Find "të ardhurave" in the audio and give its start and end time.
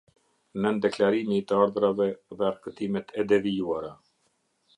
1.51-2.07